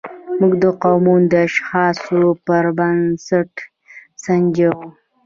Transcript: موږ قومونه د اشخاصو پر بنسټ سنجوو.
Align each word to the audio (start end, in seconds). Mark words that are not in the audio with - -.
موږ 0.39 0.61
قومونه 0.83 1.27
د 1.31 1.33
اشخاصو 1.47 2.21
پر 2.45 2.65
بنسټ 2.77 3.53
سنجوو. 4.23 4.85